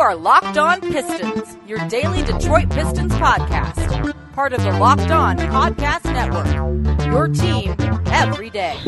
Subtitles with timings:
[0.00, 4.32] are Locked On Pistons, your daily Detroit Pistons podcast.
[4.32, 6.46] Part of the Locked On Podcast Network.
[7.04, 7.76] Your team
[8.06, 8.78] every day.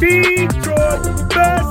[0.00, 1.65] Detroit.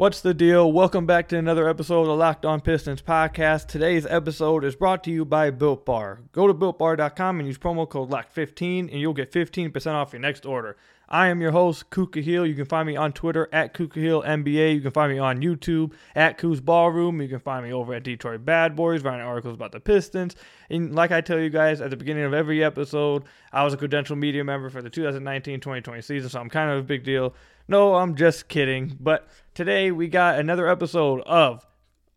[0.00, 0.72] What's the deal?
[0.72, 3.66] Welcome back to another episode of the Locked On Pistons podcast.
[3.66, 6.20] Today's episode is brought to you by Built Bar.
[6.32, 10.46] Go to builtbar.com and use promo code LOCK15 and you'll get 15% off your next
[10.46, 10.78] order.
[11.12, 12.48] I am your host, Ku Khahra.
[12.48, 14.76] You can find me on Twitter at Ku Khahra NBA.
[14.76, 17.20] You can find me on YouTube at Ku's Ballroom.
[17.20, 20.36] You can find me over at Detroit Bad Boys, writing articles about the Pistons.
[20.70, 23.76] And like I tell you guys at the beginning of every episode, I was a
[23.76, 27.34] credential media member for the 2019-2020 season, so I'm kind of a big deal.
[27.66, 28.96] No, I'm just kidding.
[29.00, 31.66] But today we got another episode of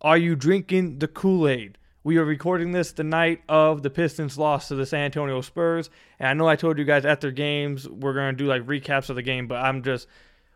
[0.02, 1.80] Are You Drinking the Kool Aid?
[2.06, 5.90] We are recording this the night of the Pistons' loss to the San Antonio Spurs.
[6.20, 9.10] And I know I told you guys after games we're going to do like recaps
[9.10, 10.08] of the game, but I'm just,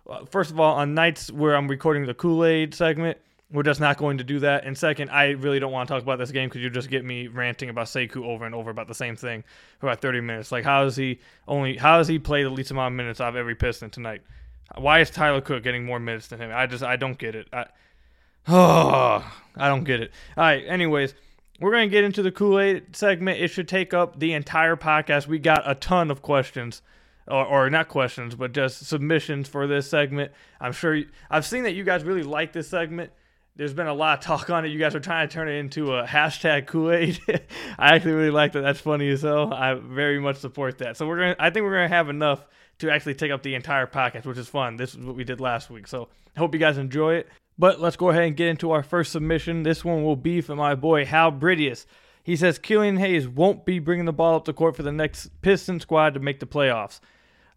[0.09, 3.17] uh, first of all, on nights where I'm recording the Kool Aid segment,
[3.49, 4.65] we're just not going to do that.
[4.65, 7.05] And second, I really don't want to talk about this game because you just get
[7.05, 9.45] me ranting about Sekou over and over about the same thing
[9.79, 10.51] for about 30 minutes.
[10.51, 13.29] Like, how is he only, how has he played the least amount of minutes out
[13.29, 14.21] of every Piston tonight?
[14.75, 16.51] Why is Tyler Cook getting more minutes than him?
[16.53, 17.47] I just I don't get it.
[17.53, 17.67] I
[18.49, 20.11] oh, I don't get it.
[20.35, 20.65] All right.
[20.67, 21.13] Anyways,
[21.59, 23.39] we're gonna get into the Kool Aid segment.
[23.39, 25.27] It should take up the entire podcast.
[25.27, 26.81] We got a ton of questions,
[27.27, 30.31] or, or not questions, but just submissions for this segment.
[30.59, 33.11] I'm sure you, I've seen that you guys really like this segment.
[33.55, 34.69] There's been a lot of talk on it.
[34.69, 37.19] You guys are trying to turn it into a hashtag Kool Aid.
[37.79, 38.61] I actually really like that.
[38.61, 39.51] That's funny as hell.
[39.51, 40.95] I very much support that.
[40.95, 41.35] So we're gonna.
[41.39, 42.45] I think we're gonna have enough
[42.79, 44.77] to actually take up the entire podcast, which is fun.
[44.77, 45.87] This is what we did last week.
[45.87, 47.27] So I hope you guys enjoy it.
[47.59, 49.63] But let's go ahead and get into our first submission.
[49.63, 51.85] This one will be for my boy Hal Bridius.
[52.23, 55.27] He says Killian Hayes won't be bringing the ball up the court for the next
[55.41, 56.99] Piston squad to make the playoffs.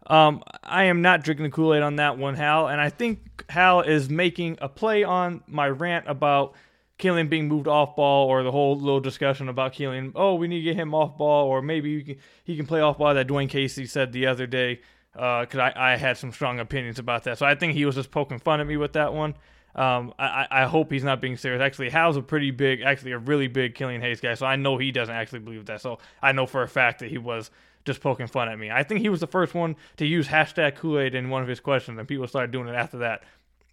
[0.07, 3.43] Um, I am not drinking the Kool Aid on that one, Hal, and I think
[3.49, 6.55] Hal is making a play on my rant about
[6.97, 10.13] Killian being moved off ball, or the whole little discussion about Killian.
[10.15, 12.97] Oh, we need to get him off ball, or maybe can, he can play off
[12.97, 14.81] ball that Dwane Casey said the other day
[15.13, 17.37] because uh, I, I had some strong opinions about that.
[17.37, 19.35] So I think he was just poking fun at me with that one.
[19.75, 21.61] Um, I, I hope he's not being serious.
[21.61, 24.77] Actually, Hal's a pretty big, actually a really big Killian Hayes guy, so I know
[24.77, 25.81] he doesn't actually believe that.
[25.81, 27.51] So I know for a fact that he was
[27.85, 28.69] just poking fun at me.
[28.69, 31.47] I think he was the first one to use hashtag Kool Aid in one of
[31.47, 33.23] his questions, and people started doing it after that.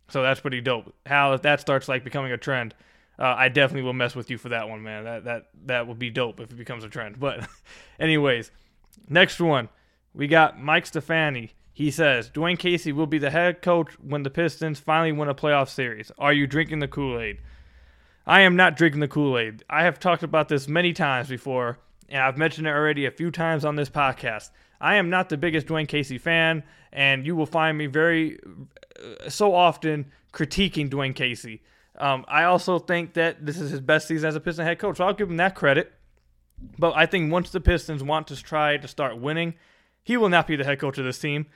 [0.09, 0.95] So that's pretty dope.
[1.05, 2.75] Hal, if that starts like becoming a trend,
[3.19, 5.05] uh, I definitely will mess with you for that one, man.
[5.05, 7.19] That that that would be dope if it becomes a trend.
[7.21, 7.47] But,
[7.99, 8.51] anyways,
[9.09, 9.69] next one
[10.15, 11.53] we got Mike Stefani.
[11.78, 15.34] He says Dwane Casey will be the head coach when the Pistons finally win a
[15.34, 16.11] playoff series.
[16.19, 17.39] Are you drinking the Kool Aid?
[18.27, 19.62] I am not drinking the Kool Aid.
[19.71, 21.78] I have talked about this many times before,
[22.09, 24.50] and I've mentioned it already a few times on this podcast.
[24.81, 28.41] I am not the biggest Dwane Casey fan, and you will find me very
[29.00, 31.62] uh, so often critiquing Dwane Casey.
[31.97, 34.97] Um, I also think that this is his best season as a Piston head coach,
[34.97, 35.93] so I'll give him that credit.
[36.77, 39.55] But I think once the Pistons want to try to start winning,
[40.03, 41.47] he will not be the head coach of this team.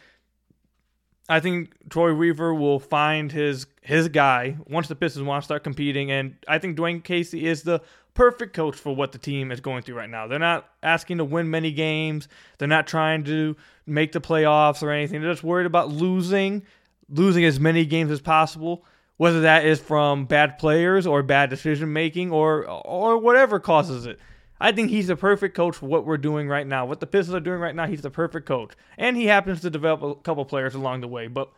[1.32, 5.64] I think Troy Weaver will find his his guy once the Pistons want to start
[5.64, 7.80] competing, and I think Dwane Casey is the
[8.12, 10.26] perfect coach for what the team is going through right now.
[10.26, 12.28] They're not asking to win many games.
[12.58, 13.56] They're not trying to
[13.86, 15.22] make the playoffs or anything.
[15.22, 16.64] They're just worried about losing,
[17.08, 18.84] losing as many games as possible,
[19.16, 24.20] whether that is from bad players or bad decision making or or whatever causes it.
[24.62, 26.86] I think he's the perfect coach for what we're doing right now.
[26.86, 28.74] What the Pistons are doing right now, he's the perfect coach.
[28.96, 31.26] And he happens to develop a couple players along the way.
[31.26, 31.50] But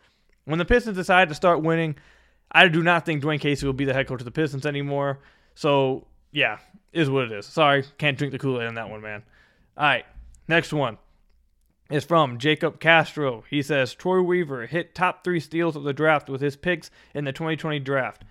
[0.45, 1.97] when the Pistons decide to start winning,
[2.51, 5.19] I do not think Dwane Casey will be the head coach of the Pistons anymore.
[5.53, 6.57] So, yeah,
[6.93, 7.45] is what it is.
[7.45, 9.21] Sorry, can't drink the Kool Aid on that one, man.
[9.77, 10.05] All right,
[10.47, 10.97] next one
[11.91, 13.43] is from Jacob Castro.
[13.47, 17.25] He says Troy Weaver hit top three steals of the draft with his picks in
[17.25, 18.23] the 2020 draft.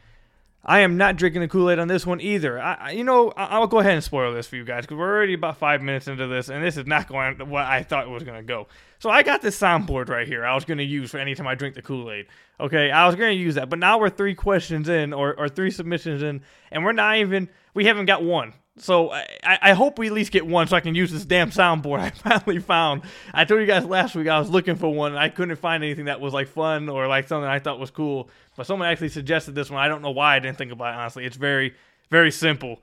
[0.66, 2.58] I am not drinking the Kool Aid on this one either.
[2.58, 5.34] I, you know, I'll go ahead and spoil this for you guys because we're already
[5.34, 8.22] about five minutes into this, and this is not going what I thought it was
[8.22, 8.68] going to go.
[8.98, 10.46] So I got this soundboard right here.
[10.46, 12.26] I was going to use for anytime I drink the Kool Aid.
[12.58, 15.48] Okay, I was going to use that, but now we're three questions in, or, or
[15.50, 16.40] three submissions in,
[16.70, 17.50] and we're not even.
[17.74, 18.54] We haven't got one.
[18.76, 21.50] So I, I hope we at least get one so I can use this damn
[21.50, 23.02] soundboard I finally found.
[23.32, 25.84] I told you guys last week I was looking for one and I couldn't find
[25.84, 28.28] anything that was like fun or like something I thought was cool.
[28.56, 29.80] But someone actually suggested this one.
[29.80, 31.24] I don't know why I didn't think about it, honestly.
[31.24, 31.74] It's very,
[32.10, 32.80] very simple.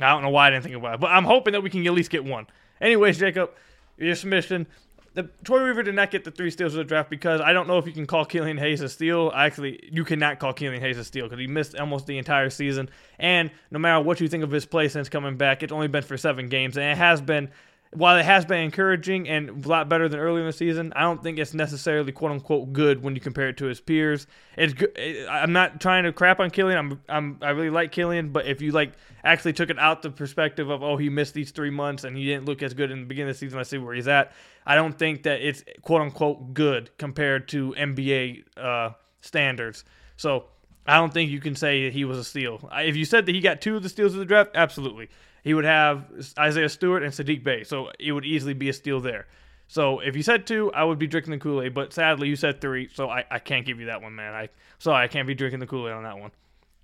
[0.00, 1.00] I don't know why I didn't think about it.
[1.00, 2.46] But I'm hoping that we can at least get one.
[2.80, 3.50] Anyways, Jacob,
[3.98, 4.66] your submission.
[5.14, 7.68] The Troy Weaver did not get the three steals of the draft because I don't
[7.68, 9.30] know if you can call Killian Hayes a steal.
[9.34, 12.88] Actually, you cannot call Killian Hayes a steal because he missed almost the entire season.
[13.18, 16.02] And no matter what you think of his play since coming back, it's only been
[16.02, 17.50] for seven games, and it has been
[17.94, 21.02] while it has been encouraging and a lot better than earlier in the season, I
[21.02, 24.26] don't think it's necessarily quote unquote good when you compare it to his peers.
[24.56, 24.96] It's good.
[25.28, 26.78] I'm not trying to crap on Killian.
[26.78, 28.94] I'm, I'm I really like Killian, but if you like
[29.24, 32.24] actually took it out the perspective of oh he missed these three months and he
[32.24, 34.32] didn't look as good in the beginning of the season, I see where he's at.
[34.66, 38.90] I don't think that it's quote unquote good compared to NBA uh,
[39.20, 39.84] standards.
[40.16, 40.46] So
[40.86, 42.70] I don't think you can say he was a steal.
[42.72, 45.10] If you said that he got two of the steals of the draft, absolutely
[45.42, 46.04] he would have
[46.38, 47.64] Isaiah Stewart and Saddiq Bey.
[47.64, 49.26] So it would easily be a steal there.
[49.66, 51.74] So if you said two, I would be drinking the Kool Aid.
[51.74, 54.34] But sadly, you said three, so I, I can't give you that one, man.
[54.34, 54.48] I
[54.78, 56.30] sorry, I can't be drinking the Kool Aid on that one.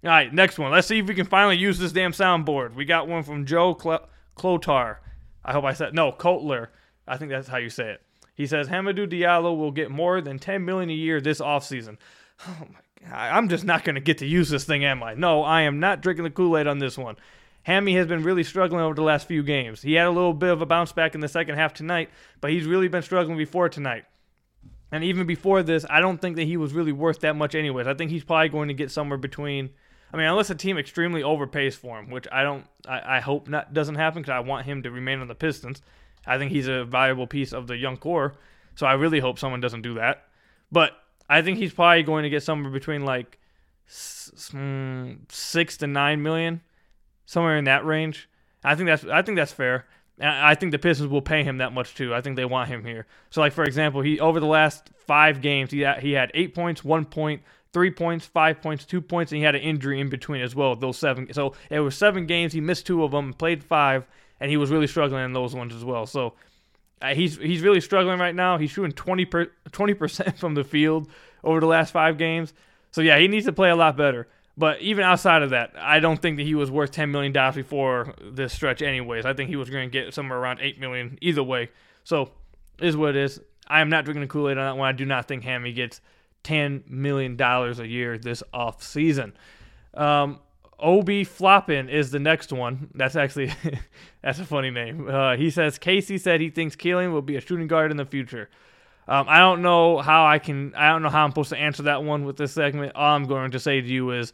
[0.05, 0.70] All right, next one.
[0.70, 2.75] Let's see if we can finally use this damn soundboard.
[2.75, 4.99] We got one from Joe Cl- Clotar.
[5.44, 6.69] I hope I said no Kotler.
[7.06, 8.02] I think that's how you say it.
[8.34, 11.96] He says Hamidou Diallo will get more than 10 million a year this offseason.
[12.46, 15.14] Oh my God, I'm just not going to get to use this thing, am I?
[15.14, 17.16] No, I am not drinking the Kool Aid on this one.
[17.69, 19.82] Hammy has been really struggling over the last few games.
[19.82, 22.09] He had a little bit of a bounce back in the second half tonight,
[22.41, 24.06] but he's really been struggling before tonight.
[24.91, 27.87] And even before this, I don't think that he was really worth that much anyways.
[27.87, 29.69] I think he's probably going to get somewhere between
[30.11, 33.49] I mean, unless a team extremely overpays for him, which I don't I, I hope
[33.49, 35.82] not doesn't happen because I want him to remain on the Pistons.
[36.26, 38.32] I think he's a valuable piece of the young core.
[38.76, 40.25] So I really hope someone doesn't do that.
[40.73, 40.93] But
[41.29, 43.38] I think he's probably going to get somewhere between like
[43.91, 46.62] mm, six to nine million
[47.28, 48.26] somewhere in that range.
[48.64, 49.86] I think that's I think that's fair.
[50.20, 52.12] I think the Pistons will pay him that much too.
[52.12, 53.06] I think they want him here.
[53.30, 56.54] So, like for example, he over the last five games, he had, he had eight
[56.54, 57.42] points, one point,
[57.72, 60.75] three points, five points, two points, and he had an injury in between as well.
[60.75, 62.52] Those seven, so it was seven games.
[62.52, 64.06] He missed two of them, played five,
[64.40, 66.06] and he was really struggling in those ones as well.
[66.06, 66.32] So
[67.00, 68.58] uh, he's he's really struggling right now.
[68.58, 69.26] He's shooting 20
[69.94, 71.08] percent from the field
[71.44, 72.54] over the last five games.
[72.90, 74.26] So yeah, he needs to play a lot better.
[74.58, 77.55] But even outside of that, I don't think that he was worth ten million dollars
[77.55, 78.82] before this stretch.
[78.82, 81.70] Anyways, I think he was going to get somewhere around eight million either way.
[82.02, 82.32] So
[82.81, 83.40] is what it is.
[83.69, 84.88] I am not drinking the Kool Aid on that one.
[84.88, 86.00] I do not think Hammy gets
[86.43, 89.32] ten million dollars a year this off season.
[89.94, 90.40] Um,
[90.81, 92.90] Obi Floppin is the next one.
[92.94, 93.52] That's actually
[94.22, 95.08] that's a funny name.
[95.08, 98.05] Uh, he says Casey said he thinks Killian will be a shooting guard in the
[98.05, 98.49] future.
[99.06, 100.75] Um, I don't know how I can.
[100.75, 102.93] I don't know how I'm supposed to answer that one with this segment.
[102.96, 104.32] All I'm going to say to you is,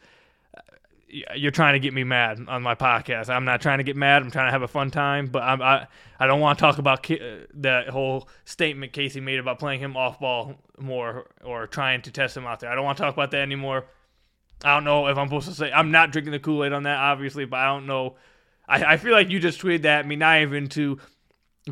[1.36, 3.28] you're trying to get me mad on my podcast.
[3.28, 4.22] I'm not trying to get mad.
[4.22, 5.26] I'm trying to have a fun time.
[5.26, 5.86] But I'm, I
[6.18, 9.80] I don't want to talk about K- uh, that whole statement Casey made about playing
[9.80, 12.70] him off ball more or trying to test him out there.
[12.70, 13.84] I don't want to talk about that anymore.
[14.64, 16.84] I don't know if I'm supposed to say I'm not drinking the Kool Aid on
[16.84, 18.16] that, obviously, but I don't know.
[18.66, 20.98] I, I feel like you just tweeted that at me, not even to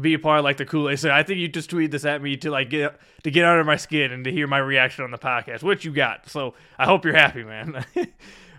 [0.01, 0.99] be a part of like the Kool Aid.
[0.99, 3.65] So I think you just tweeted this at me to like get to get under
[3.65, 6.29] my skin and to hear my reaction on the podcast, which you got.
[6.29, 7.85] So I hope you're happy, man.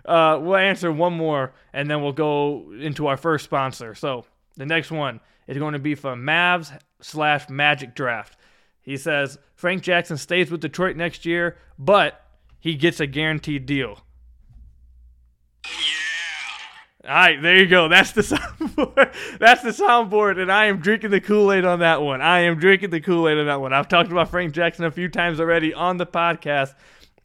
[0.04, 3.94] uh, we'll answer one more and then we'll go into our first sponsor.
[3.94, 4.24] So
[4.56, 8.36] the next one is going to be from Mavs slash Magic Draft.
[8.82, 12.20] He says Frank Jackson stays with Detroit next year, but
[12.60, 13.98] he gets a guaranteed deal.
[17.06, 17.88] All right, there you go.
[17.88, 19.38] That's the soundboard.
[19.38, 22.22] That's the soundboard, and I am drinking the Kool Aid on that one.
[22.22, 23.74] I am drinking the Kool Aid on that one.
[23.74, 26.74] I've talked about Frank Jackson a few times already on the podcast,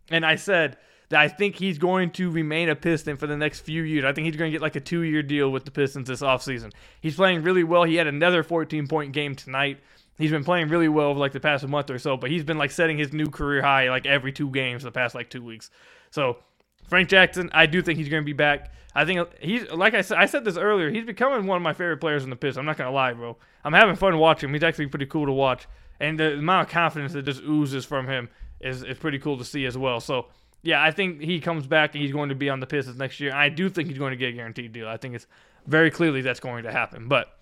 [0.09, 0.77] and I said
[1.09, 4.05] that I think he's going to remain a Piston for the next few years.
[4.05, 6.21] I think he's going to get like a two year deal with the Pistons this
[6.21, 6.71] offseason.
[7.01, 7.83] He's playing really well.
[7.83, 9.79] He had another 14 point game tonight.
[10.17, 12.57] He's been playing really well over like the past month or so, but he's been
[12.57, 15.71] like setting his new career high like every two games the past like two weeks.
[16.11, 16.37] So
[16.87, 18.71] Frank Jackson, I do think he's going to be back.
[18.95, 20.17] I think he's like I said.
[20.17, 20.89] I said this earlier.
[20.89, 22.57] He's becoming one of my favorite players in the Pistons.
[22.57, 23.37] I'm not gonna lie, bro.
[23.63, 24.53] I'm having fun watching him.
[24.55, 25.67] He's actually pretty cool to watch,
[25.99, 29.45] and the amount of confidence that just oozes from him is is pretty cool to
[29.45, 29.99] see as well.
[29.99, 30.27] So
[30.61, 33.19] yeah, I think he comes back and he's going to be on the Pistons next
[33.19, 33.33] year.
[33.33, 34.87] I do think he's going to get a guaranteed deal.
[34.87, 35.27] I think it's
[35.65, 37.07] very clearly that's going to happen.
[37.07, 37.37] But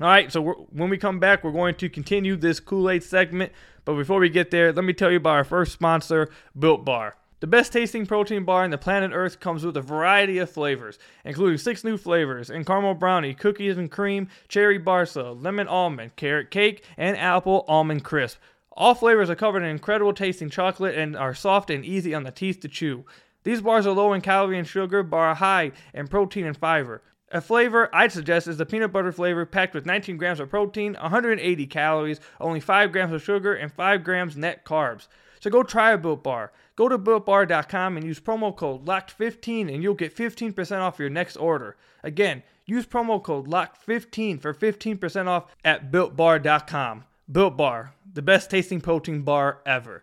[0.00, 3.52] all right, so when we come back, we're going to continue this Kool Aid segment.
[3.84, 7.16] But before we get there, let me tell you about our first sponsor, Built Bar.
[7.40, 10.98] The best tasting protein bar on the planet Earth comes with a variety of flavors,
[11.24, 16.50] including six new flavors in caramel brownie, cookies and cream, cherry barca, lemon almond, carrot
[16.50, 18.38] cake, and apple almond crisp.
[18.76, 22.30] All flavors are covered in incredible tasting chocolate and are soft and easy on the
[22.30, 23.06] teeth to chew.
[23.42, 27.02] These bars are low in calorie and sugar, but are high in protein and fiber.
[27.32, 30.94] A flavor I'd suggest is the peanut butter flavor, packed with 19 grams of protein,
[31.00, 35.08] 180 calories, only 5 grams of sugar, and 5 grams net carbs.
[35.40, 36.52] So go try a Built Bar.
[36.76, 41.36] Go to builtbar.com and use promo code LOCKED15 and you'll get 15% off your next
[41.36, 41.76] order.
[42.02, 47.04] Again, use promo code LOCKED15 for 15% off at builtbar.com.
[47.30, 50.02] Built Bar, the best tasting protein bar ever.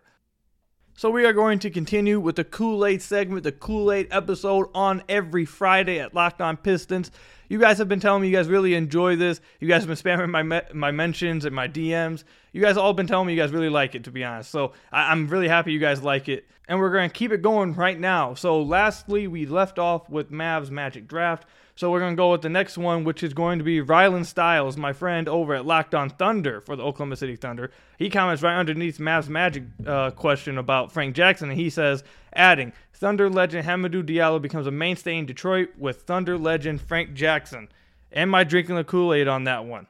[0.96, 5.44] So we are going to continue with the Kool-Aid segment, the Kool-Aid episode on every
[5.44, 7.10] Friday at Locked On Pistons.
[7.48, 9.40] You guys have been telling me you guys really enjoy this.
[9.60, 12.24] You guys have been spamming my me- my mentions and my DMs.
[12.52, 14.50] You guys all been telling me you guys really like it, to be honest.
[14.50, 17.42] So I- I'm really happy you guys like it, and we're going to keep it
[17.42, 18.34] going right now.
[18.34, 21.46] So lastly, we left off with Mavs Magic Draft.
[21.76, 24.24] So we're going to go with the next one, which is going to be Rylan
[24.24, 27.72] Styles, my friend over at Locked On Thunder for the Oklahoma City Thunder.
[27.98, 32.72] He comments right underneath Mavs Magic uh, question about Frank Jackson, and he says, adding,
[33.04, 37.68] Thunder legend Hamidou Diallo becomes a mainstay in Detroit with Thunder legend Frank Jackson.
[38.14, 39.88] Am I drinking the Kool-Aid on that one?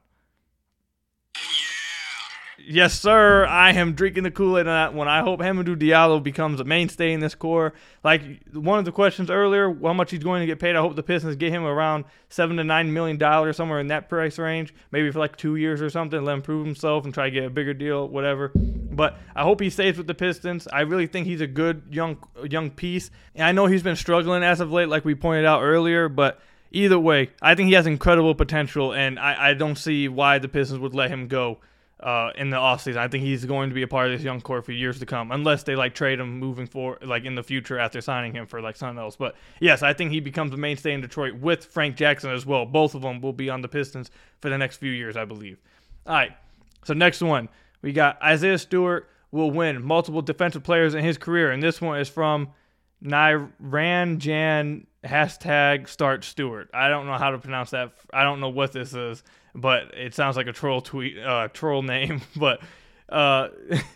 [2.67, 3.45] Yes, sir.
[3.45, 5.07] I am drinking the Kool-Aid on that one.
[5.07, 7.75] I hope Hamidou Diallo becomes a mainstay in this core.
[8.03, 10.75] Like one of the questions earlier, how much he's going to get paid.
[10.75, 14.09] I hope the Pistons get him around seven to nine million dollars, somewhere in that
[14.09, 16.25] price range, maybe for like two years or something.
[16.25, 18.51] Let him prove himself and try to get a bigger deal, whatever.
[18.55, 20.67] But I hope he stays with the Pistons.
[20.67, 22.17] I really think he's a good young
[22.49, 23.11] young piece.
[23.35, 26.41] And I know he's been struggling as of late, like we pointed out earlier, but.
[26.73, 30.49] Either way, I think he has incredible potential, and I, I don't see why the
[30.49, 31.61] Pistons would let him go
[32.05, 32.99] uh, in the offseason.
[32.99, 35.07] I think he's going to be a part of this young core for years to
[35.07, 38.47] come, unless they like trade him moving forward, like in the future after signing him
[38.47, 39.17] for like something else.
[39.17, 42.67] But yes, I think he becomes a mainstay in Detroit with Frank Jackson as well.
[42.67, 45.59] Both of them will be on the Pistons for the next few years, I believe.
[46.07, 46.33] All right,
[46.85, 47.49] so next one
[47.81, 51.99] we got Isaiah Stewart will win multiple defensive players in his career, and this one
[51.99, 52.51] is from
[53.03, 56.69] Jan hashtag start Stewart.
[56.73, 57.93] I don't know how to pronounce that.
[58.13, 59.23] I don't know what this is,
[59.55, 62.23] but it sounds like a troll tweet, uh, troll name.
[62.37, 62.61] But
[63.09, 63.49] uh,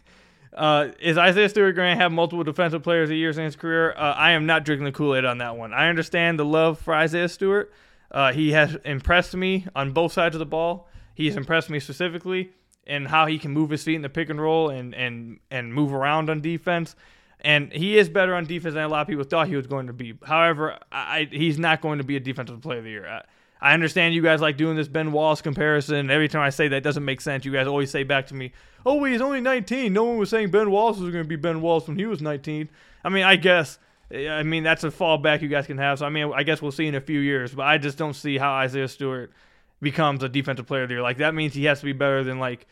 [0.55, 3.93] uh, is Isaiah Stewart going to have multiple defensive players of years in his career?
[3.93, 5.73] Uh, I am not drinking the Kool Aid on that one.
[5.73, 7.73] I understand the love for Isaiah Stewart.
[8.11, 10.89] Uh, he has impressed me on both sides of the ball.
[11.15, 12.53] He has impressed me specifically
[12.87, 15.75] in how he can move his feet in the pick and roll and and and
[15.75, 16.97] move around on defense.
[17.41, 19.87] And he is better on defense than a lot of people thought he was going
[19.87, 20.15] to be.
[20.25, 23.07] However, I, he's not going to be a defensive player of the year.
[23.07, 23.23] I,
[23.61, 26.11] I understand you guys like doing this Ben Wallace comparison.
[26.11, 27.45] Every time I say that doesn't make sense.
[27.45, 28.53] You guys always say back to me,
[28.87, 31.61] "Oh, he's only 19." No one was saying Ben Wallace was going to be Ben
[31.61, 32.69] Wallace when he was 19.
[33.05, 33.79] I mean, I guess.
[34.11, 35.99] I mean, that's a fallback you guys can have.
[35.99, 37.53] So I mean, I guess we'll see in a few years.
[37.53, 39.33] But I just don't see how Isaiah Stewart
[39.81, 41.03] becomes a defensive player of the year.
[41.03, 42.67] Like that means he has to be better than like.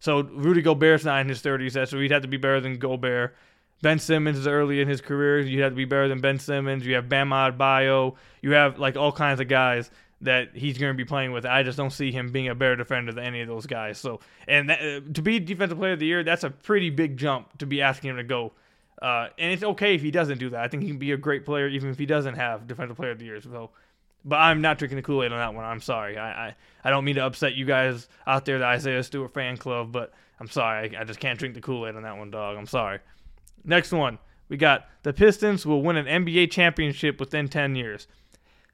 [0.00, 3.36] So Rudy Gobert's not in his 30s, so he'd have to be better than Gobert.
[3.82, 5.40] Ben Simmons is early in his career.
[5.40, 6.86] you'd have to be better than Ben Simmons.
[6.86, 8.16] You have Bam Bio.
[8.40, 9.90] You have like all kinds of guys
[10.22, 11.46] that he's going to be playing with.
[11.46, 13.98] I just don't see him being a better defender than any of those guys.
[13.98, 17.16] So, and that, uh, to be defensive player of the year, that's a pretty big
[17.16, 18.52] jump to be asking him to go.
[19.00, 20.60] Uh, and it's okay if he doesn't do that.
[20.60, 23.12] I think he can be a great player even if he doesn't have defensive player
[23.12, 23.40] of the year.
[23.40, 23.70] So,
[24.24, 25.64] but I'm not drinking the Kool Aid on that one.
[25.64, 26.18] I'm sorry.
[26.18, 29.56] I, I, I don't mean to upset you guys out there, the Isaiah Stewart fan
[29.56, 30.94] club, but I'm sorry.
[30.94, 32.58] I, I just can't drink the Kool Aid on that one, dog.
[32.58, 32.98] I'm sorry.
[33.64, 34.18] Next one,
[34.50, 38.06] we got the Pistons will win an NBA championship within 10 years.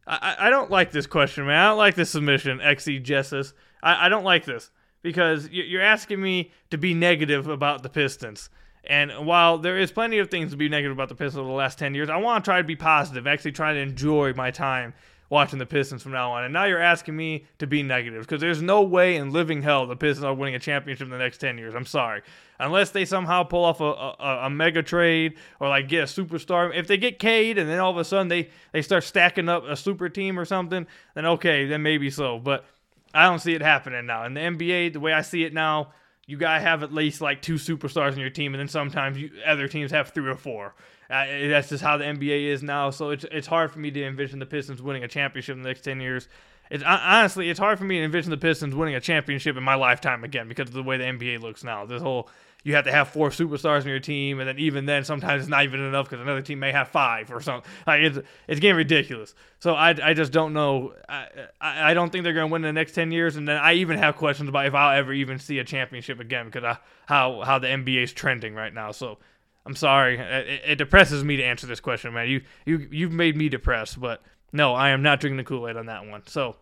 [0.07, 1.59] I, I don't like this question, man.
[1.59, 3.55] I don't like this submission, XE Jessus.
[3.83, 4.71] I, I don't like this
[5.03, 8.51] because you're asking me to be negative about the Pistons.
[8.85, 11.55] And while there is plenty of things to be negative about the Pistons over the
[11.55, 14.51] last 10 years, I want to try to be positive, actually try to enjoy my
[14.51, 14.95] time
[15.29, 16.45] watching the Pistons from now on.
[16.45, 19.87] And now you're asking me to be negative because there's no way in living hell
[19.87, 21.75] the Pistons are winning a championship in the next 10 years.
[21.75, 22.23] I'm sorry.
[22.59, 26.75] Unless they somehow pull off a, a, a mega trade or like get a superstar.
[26.75, 29.65] If they get Cade and then all of a sudden they, they start stacking up
[29.65, 32.39] a super team or something, then okay, then maybe so.
[32.39, 32.65] But
[33.13, 34.25] I don't see it happening now.
[34.25, 35.93] In the NBA, the way I see it now,
[36.27, 39.31] you gotta have at least like two superstars in your team, and then sometimes you,
[39.47, 40.75] other teams have three or four.
[41.09, 42.91] Uh, that's just how the NBA is now.
[42.91, 45.69] So it's it's hard for me to envision the Pistons winning a championship in the
[45.69, 46.29] next ten years.
[46.71, 49.77] It's honestly it's hard for me to envision the Pistons winning a championship in my
[49.77, 51.87] lifetime again because of the way the NBA looks now.
[51.87, 52.29] This whole
[52.67, 55.49] you have to have four superstars in your team, and then even then, sometimes it's
[55.49, 57.71] not even enough because another team may have five or something.
[57.87, 59.37] Like it's it's getting ridiculous.
[59.61, 60.93] So I, I just don't know.
[61.09, 61.29] I,
[61.61, 63.75] I don't think they're going to win in the next ten years, and then I
[63.75, 67.43] even have questions about if I'll ever even see a championship again because of how
[67.43, 68.91] how the NBA is trending right now.
[68.91, 69.19] So
[69.67, 72.29] I'm sorry, it, it depresses me to answer this question, man.
[72.29, 75.77] You you you've made me depressed, but no, I am not drinking the Kool Aid
[75.77, 76.23] on that one.
[76.27, 76.57] So.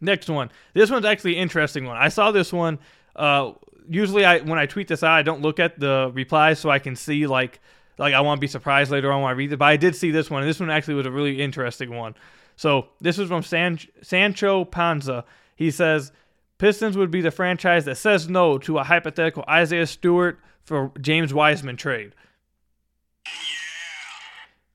[0.00, 0.52] Next one.
[0.74, 1.96] This one's actually interesting one.
[1.96, 2.78] I saw this one
[3.18, 3.52] uh,
[3.88, 6.78] usually I when I tweet this out, I don't look at the replies so I
[6.78, 7.60] can see like
[7.98, 9.58] like I want to be surprised later on when I read it.
[9.58, 12.14] But I did see this one, and this one actually was a really interesting one.
[12.56, 15.24] So this is from San, Sancho Panza.
[15.56, 16.12] He says
[16.58, 21.34] Pistons would be the franchise that says no to a hypothetical Isaiah Stewart for James
[21.34, 22.12] Wiseman trade.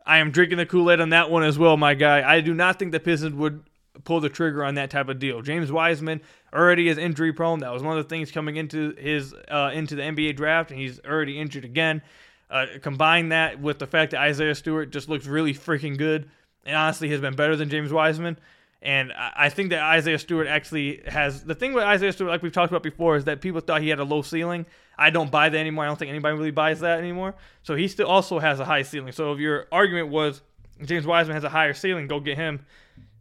[0.05, 2.29] I am drinking the Kool Aid on that one as well, my guy.
[2.29, 3.63] I do not think the Pistons would
[4.03, 5.41] pull the trigger on that type of deal.
[5.41, 6.19] James Wiseman
[6.51, 7.59] already is injury prone.
[7.59, 10.79] That was one of the things coming into his uh, into the NBA draft, and
[10.79, 12.01] he's already injured again.
[12.49, 16.29] Uh, combine that with the fact that Isaiah Stewart just looks really freaking good,
[16.65, 18.37] and honestly has been better than James Wiseman.
[18.83, 22.51] And I think that Isaiah Stewart actually has the thing with Isaiah Stewart, like we've
[22.51, 24.65] talked about before, is that people thought he had a low ceiling.
[24.97, 25.85] I don't buy that anymore.
[25.85, 27.33] I don't think anybody really buys that anymore.
[27.63, 29.13] So he still also has a high ceiling.
[29.13, 30.41] So if your argument was
[30.83, 32.65] James Wiseman has a higher ceiling, go get him.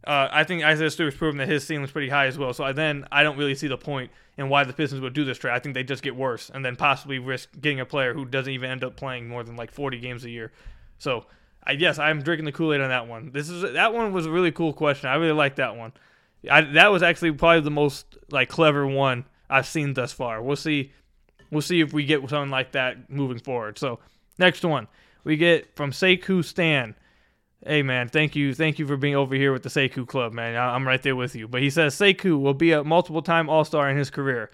[0.05, 2.51] Uh, I think Isaiah Stewart's proven that his ceiling is pretty high as well.
[2.53, 5.23] So I, then I don't really see the point in why the Pistons would do
[5.23, 5.53] this trade.
[5.53, 8.51] I think they just get worse and then possibly risk getting a player who doesn't
[8.51, 10.51] even end up playing more than like 40 games a year.
[10.97, 11.25] So
[11.65, 13.31] I guess I'm drinking the Kool Aid on that one.
[13.31, 15.09] This is that one was a really cool question.
[15.09, 15.93] I really like that one.
[16.49, 20.41] I, that was actually probably the most like clever one I've seen thus far.
[20.41, 20.91] We'll see.
[21.51, 23.77] We'll see if we get something like that moving forward.
[23.77, 23.99] So
[24.37, 24.87] next one
[25.23, 26.95] we get from Sekou Stan.
[27.65, 30.57] Hey man, thank you, thank you for being over here with the Sekou Club, man.
[30.57, 31.47] I'm right there with you.
[31.47, 34.51] But he says Sekou will be a multiple-time All-Star in his career.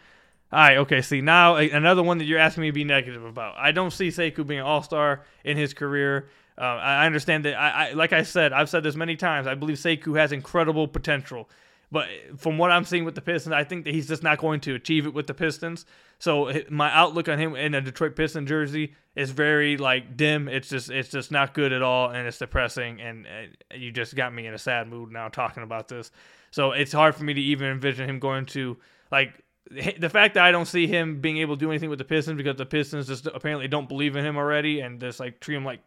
[0.51, 1.01] All right, okay.
[1.01, 3.55] See now another one that you're asking me to be negative about.
[3.57, 6.29] I don't see Sekou being an All-Star in his career.
[6.59, 7.55] Uh, I understand that.
[7.55, 9.47] I, I, like I said, I've said this many times.
[9.47, 11.49] I believe Sekou has incredible potential.
[11.91, 14.59] But from what I'm seeing with the Pistons, I think that he's just not going
[14.61, 15.85] to achieve it with the Pistons.
[16.19, 20.47] So my outlook on him in a Detroit Piston jersey is very like dim.
[20.47, 23.01] It's just it's just not good at all, and it's depressing.
[23.01, 26.11] And uh, you just got me in a sad mood now talking about this.
[26.51, 28.77] So it's hard for me to even envision him going to
[29.11, 32.05] like the fact that I don't see him being able to do anything with the
[32.05, 35.55] Pistons because the Pistons just apparently don't believe in him already and just like treat
[35.55, 35.79] him like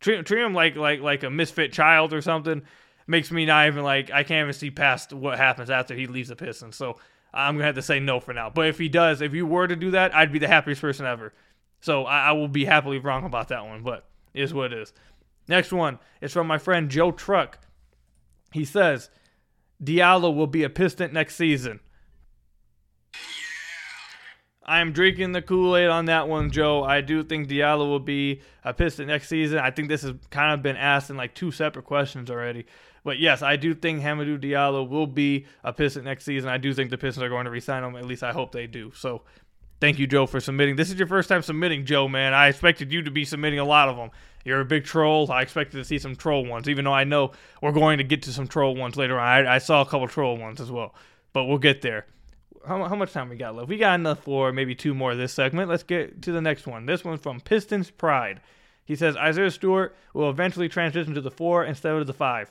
[0.00, 2.62] treat, treat him like like like a misfit child or something
[3.06, 6.28] makes me not even like I can't even see past what happens after he leaves
[6.28, 6.76] the Pistons.
[6.76, 6.98] So
[7.32, 8.50] I'm gonna have to say no for now.
[8.50, 11.06] But if he does, if you were to do that, I'd be the happiest person
[11.06, 11.32] ever.
[11.80, 14.92] So I, I will be happily wrong about that one, but is what it is.
[15.48, 17.58] Next one is from my friend Joe Truck.
[18.52, 19.10] He says
[19.82, 21.80] Diallo will be a Piston next season.
[24.68, 26.84] I am drinking the Kool Aid on that one, Joe.
[26.84, 29.58] I do think Diallo will be a Piston next season.
[29.58, 32.66] I think this has kind of been asked in like two separate questions already.
[33.02, 36.50] But yes, I do think Hamidou Diallo will be a Piston next season.
[36.50, 37.96] I do think the Pistons are going to resign him.
[37.96, 38.92] At least I hope they do.
[38.94, 39.22] So
[39.80, 40.76] thank you, Joe, for submitting.
[40.76, 42.34] This is your first time submitting, Joe, man.
[42.34, 44.10] I expected you to be submitting a lot of them.
[44.44, 45.32] You're a big troll.
[45.32, 48.22] I expected to see some troll ones, even though I know we're going to get
[48.24, 49.26] to some troll ones later on.
[49.26, 50.94] I, I saw a couple troll ones as well.
[51.32, 52.06] But we'll get there
[52.68, 53.68] how, how much time we got left?
[53.68, 55.68] We got enough for maybe two more this segment.
[55.68, 56.86] Let's get to the next one.
[56.86, 58.40] This one's from Pistons Pride.
[58.84, 62.50] He says Isaiah Stewart will eventually transition to the four instead of the five.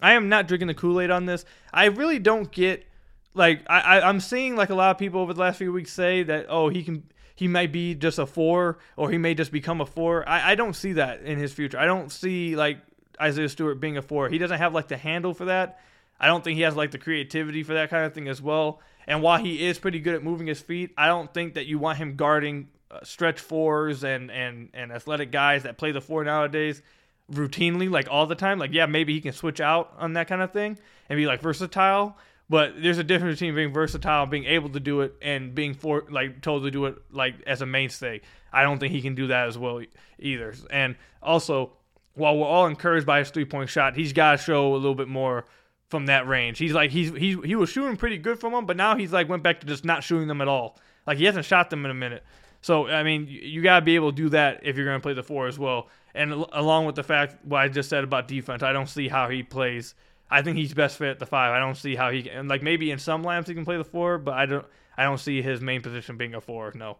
[0.00, 1.44] I am not drinking the Kool Aid on this.
[1.72, 2.86] I really don't get
[3.34, 5.92] like I, I I'm seeing like a lot of people over the last few weeks
[5.92, 9.52] say that oh he can he might be just a four or he may just
[9.52, 10.28] become a four.
[10.28, 11.78] I, I don't see that in his future.
[11.78, 12.78] I don't see like
[13.20, 14.28] Isaiah Stewart being a four.
[14.28, 15.80] He doesn't have like the handle for that.
[16.18, 18.80] I don't think he has like the creativity for that kind of thing as well.
[19.06, 21.78] And while he is pretty good at moving his feet, I don't think that you
[21.78, 26.24] want him guarding uh, stretch fours and, and, and athletic guys that play the four
[26.24, 26.82] nowadays
[27.30, 28.58] routinely, like all the time.
[28.58, 31.40] Like, yeah, maybe he can switch out on that kind of thing and be like
[31.40, 32.16] versatile.
[32.48, 35.74] But there's a difference between being versatile, and being able to do it, and being
[35.74, 38.20] for like told to do it like as a mainstay.
[38.52, 39.82] I don't think he can do that as well
[40.20, 40.54] either.
[40.70, 41.72] And also,
[42.14, 44.94] while we're all encouraged by his three point shot, he's got to show a little
[44.94, 45.44] bit more
[45.88, 46.58] from that range.
[46.58, 49.28] He's like he's he he was shooting pretty good from them, but now he's like
[49.28, 50.78] went back to just not shooting them at all.
[51.06, 52.24] Like he hasn't shot them in a minute.
[52.60, 55.14] So I mean, you got to be able to do that if you're to play
[55.14, 55.88] the four as well.
[56.14, 59.28] And along with the fact what I just said about defense, I don't see how
[59.28, 59.94] he plays.
[60.28, 61.52] I think he's best fit at the five.
[61.52, 62.48] I don't see how he can.
[62.48, 64.66] Like maybe in some lamps he can play the four, but I don't.
[64.98, 66.72] I don't see his main position being a four.
[66.74, 66.96] No.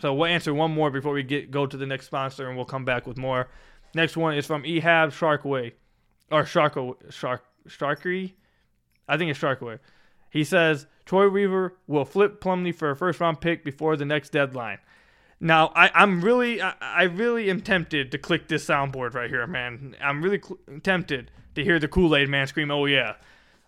[0.00, 2.66] So we'll answer one more before we get go to the next sponsor, and we'll
[2.66, 3.48] come back with more.
[3.94, 5.72] Next one is from Ehab Sharkway,
[6.30, 8.32] or Sharko Shark Starkery.
[9.08, 9.78] I think it's Sharkway.
[10.30, 14.30] He says Troy Weaver will flip Plumlee for a first round pick before the next
[14.30, 14.78] deadline.
[15.40, 19.46] Now, I, am really, I, I, really am tempted to click this soundboard right here,
[19.46, 19.94] man.
[20.00, 23.14] I'm really cl- tempted to hear the Kool Aid man scream, "Oh yeah!"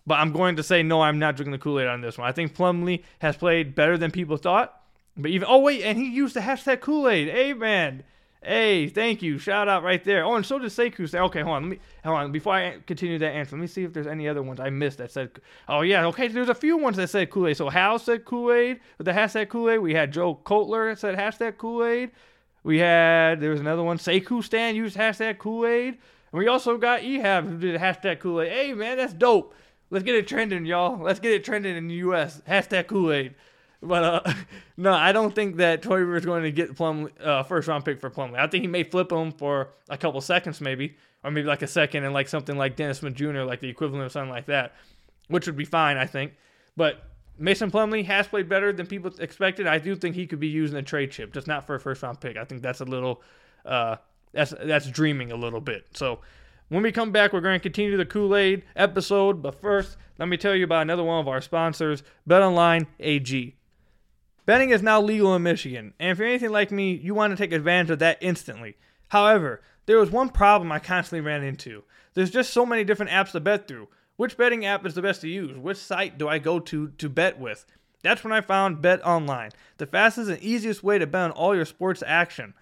[0.05, 1.01] But I'm going to say no.
[1.01, 2.27] I'm not drinking the Kool Aid on this one.
[2.27, 4.81] I think Plumlee has played better than people thought.
[5.15, 7.29] But even, oh wait, and he used the hashtag Kool Aid.
[7.29, 8.03] Hey man,
[8.43, 9.37] Hey, thank you.
[9.37, 10.25] Shout out right there.
[10.25, 11.63] Oh, and so did Sekou say, okay, hold on.
[11.63, 12.31] Let me hold on.
[12.31, 14.97] Before I continue that answer, let me see if there's any other ones I missed
[14.97, 15.39] that said.
[15.67, 16.27] Oh yeah, okay.
[16.27, 17.57] There's a few ones that said Kool Aid.
[17.57, 19.79] So Hal said Kool Aid with the hashtag Kool Aid.
[19.79, 22.11] We had Joe Kotler said hashtag Kool Aid.
[22.63, 23.99] We had there was another one.
[23.99, 25.99] Sekou Stan used hashtag Kool Aid.
[26.31, 28.51] And we also got Ehab who did hashtag Kool Aid.
[28.51, 29.53] Hey man, that's dope.
[29.91, 30.97] Let's get it trending, y'all.
[30.97, 32.41] Let's get it trending in the U.S.
[32.47, 33.35] Hashtag Kool Aid.
[33.81, 34.33] But uh,
[34.77, 37.85] no, I don't think that Troy Weaver is going to get Plum uh, first round
[37.85, 38.37] pick for Plumlee.
[38.37, 41.67] I think he may flip him for a couple seconds, maybe, or maybe like a
[41.67, 44.73] second and like something like Dennis Smith Jr., like the equivalent of something like that.
[45.27, 46.33] which would be fine, I think.
[46.75, 47.03] But
[47.37, 49.65] Mason Plumlee has played better than people expected.
[49.65, 52.03] I do think he could be using a trade chip, just not for a first
[52.03, 52.37] round pick.
[52.37, 53.21] I think that's a little
[53.65, 53.95] uh,
[54.31, 55.85] that's that's dreaming a little bit.
[55.93, 56.19] So
[56.69, 59.41] when we come back, we're going to continue the Kool Aid episode.
[59.41, 63.55] But first, let me tell you about another one of our sponsors, BetOnline AG.
[64.45, 67.37] Betting is now legal in Michigan, and if you're anything like me, you want to
[67.37, 68.75] take advantage of that instantly.
[69.09, 71.83] However, there was one problem I constantly ran into.
[72.13, 73.87] There's just so many different apps to bet through.
[74.15, 75.57] Which betting app is the best to use?
[75.57, 77.65] Which site do I go to to bet with?
[78.03, 81.55] That's when I found Bet Online, the fastest and easiest way to bet on all
[81.55, 82.53] your sports action.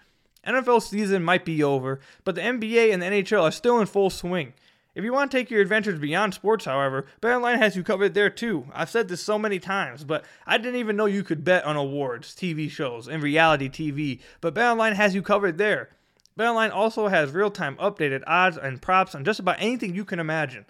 [0.46, 4.10] NFL season might be over, but the NBA and the NHL are still in full
[4.10, 4.54] swing.
[4.92, 8.28] If you want to take your adventures beyond sports, however, BetOnline has you covered there
[8.28, 8.66] too.
[8.74, 11.76] I've said this so many times, but I didn't even know you could bet on
[11.76, 14.20] awards, TV shows, and reality TV.
[14.40, 15.90] But BetOnline has you covered there.
[16.36, 20.66] BetOnline also has real-time updated odds and props on just about anything you can imagine.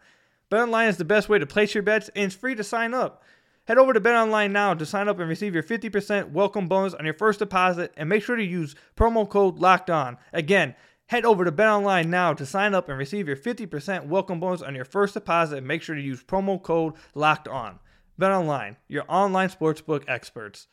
[0.50, 3.22] BetOnline is the best way to place your bets, and it's free to sign up.
[3.66, 7.04] Head over to BetOnline now to sign up and receive your 50% welcome bonus on
[7.04, 10.18] your first deposit, and make sure to use promo code Locked On.
[10.32, 10.74] Again,
[11.10, 14.76] head over to BetOnline now to sign up and receive your 50% welcome bonus on
[14.76, 17.80] your first deposit, and make sure to use promo code Locked On.
[18.18, 20.68] BetOnline, your online sportsbook experts.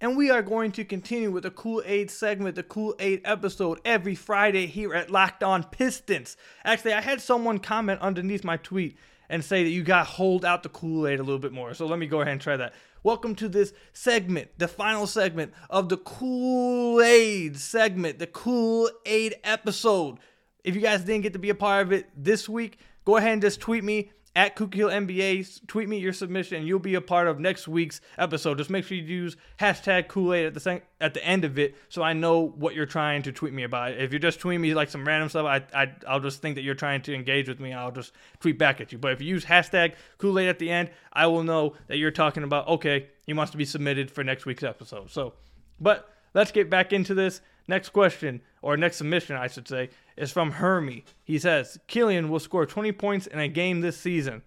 [0.00, 3.78] And we are going to continue with the Kool Aid segment, the Kool Aid episode,
[3.84, 6.36] every Friday here at Locked On Pistons.
[6.64, 8.96] Actually, I had someone comment underneath my tweet
[9.28, 11.74] and say that you got hold out the Kool Aid a little bit more.
[11.74, 12.74] So let me go ahead and try that.
[13.04, 19.34] Welcome to this segment, the final segment of the Kool Aid segment, the Kool Aid
[19.42, 20.18] episode.
[20.62, 23.32] If you guys didn't get to be a part of it this week, go ahead
[23.32, 25.66] and just tweet me at Hill NBA.
[25.66, 28.58] Tweet me your submission, and you'll be a part of next week's episode.
[28.58, 31.74] Just make sure you use hashtag Kool Aid at the at the end of it,
[31.88, 33.92] so I know what you're trying to tweet me about.
[33.92, 36.62] If you're just tweeting me like some random stuff, I, I I'll just think that
[36.62, 38.98] you're trying to engage with me, I'll just tweet back at you.
[38.98, 42.10] But if you use hashtag Kool Aid at the end, I will know that you're
[42.10, 45.10] talking about okay, he wants to be submitted for next week's episode.
[45.10, 45.34] So,
[45.80, 47.40] but let's get back into this.
[47.68, 51.04] Next question, or next submission, I should say, is from Hermie.
[51.24, 54.42] He says, Killian will score 20 points in a game this season.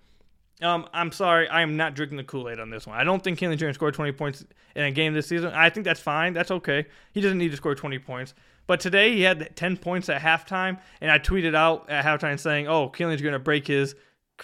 [0.62, 2.98] Um, I'm sorry, I am not drinking the Kool Aid on this one.
[2.98, 5.52] I don't think Killian Jordan scored 20 points in a game this season.
[5.54, 6.34] I think that's fine.
[6.34, 6.86] That's okay.
[7.12, 8.34] He doesn't need to score 20 points.
[8.68, 12.68] But today he had 10 points at halftime, and I tweeted out at halftime saying,
[12.68, 13.96] "Oh, Killian's going to break his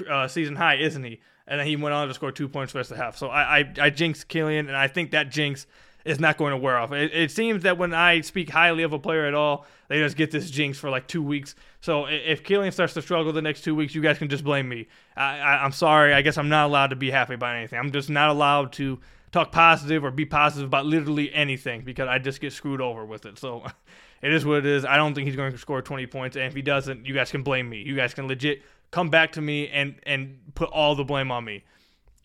[0.08, 2.80] uh, season high, isn't he?" And then he went on to score two points the
[2.80, 3.18] rest of the half.
[3.18, 5.66] So I, I, I jinxed Killian, and I think that jinx
[6.06, 6.92] is not going to wear off.
[6.92, 10.18] It, it, seems that when I speak highly of a player at all, they just
[10.18, 11.56] get this jinx for like two weeks.
[11.82, 14.68] So if Killian starts to struggle the next two weeks, you guys can just blame
[14.68, 14.88] me.
[15.16, 16.14] I, I'm sorry.
[16.14, 17.80] I guess I'm not allowed to be happy about anything.
[17.80, 19.00] I'm just not allowed to
[19.32, 23.26] talk positive or be positive about literally anything because I just get screwed over with
[23.26, 23.38] it.
[23.38, 23.66] So
[24.22, 24.86] it is what it is.
[24.86, 26.36] I don't think he's going to score 20 points.
[26.36, 27.82] And if he doesn't, you guys can blame me.
[27.82, 31.46] You guys can legit come back to me and, and put all the blame on
[31.46, 31.64] me.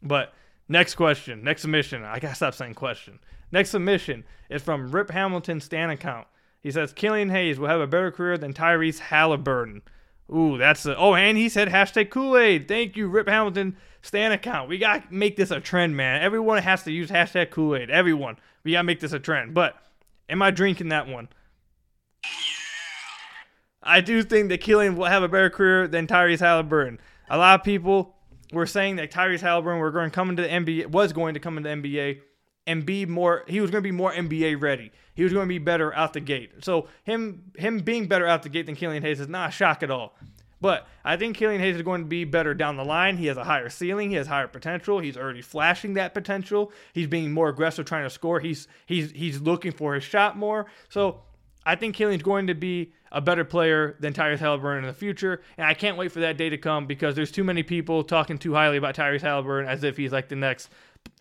[0.03, 0.35] But
[0.69, 2.03] next question, next submission.
[2.03, 3.21] I got to stop saying question.
[3.53, 6.27] Next submission is from Rip Hamilton Stan account.
[6.61, 9.83] He says Killian Hayes will have a better career than Tyrese Haliburton.
[10.35, 12.67] Ooh, that's a, oh, and he said hashtag Kool Aid.
[12.67, 14.69] Thank you, Rip Hamilton Stan account.
[14.69, 16.21] We gotta make this a trend, man.
[16.21, 17.91] Everyone has to use hashtag Kool Aid.
[17.91, 19.55] Everyone, we gotta make this a trend.
[19.55, 19.77] But
[20.29, 21.29] am I drinking that one?
[23.83, 26.99] I do think that Killian will have a better career than Tyrese Haliburton.
[27.31, 28.17] A lot of people
[28.53, 31.41] were saying that Tyrese Haliburton were going to come into the NBA, was going to
[31.41, 32.21] come into the NBA
[32.67, 34.93] and be more he was going to be more NBA ready.
[35.15, 36.53] He was going to be better out the gate.
[36.61, 39.83] So him him being better out the gate than Killian Hayes is not a shock
[39.83, 40.15] at all.
[40.61, 43.19] But I think Killian Hayes is going to be better down the line.
[43.19, 44.11] He has a higher ceiling.
[44.11, 45.01] He has higher potential.
[45.01, 46.73] He's already flashing that potential.
[46.95, 48.41] He's being more aggressive trying to score.
[48.41, 50.67] He's he's he's looking for his shot more.
[50.89, 51.21] So
[51.65, 55.43] I think Killian's going to be a better player than Tyrese Haliburton in the future,
[55.57, 58.39] and I can't wait for that day to come because there's too many people talking
[58.39, 60.71] too highly about Tyrese Haliburton as if he's like the next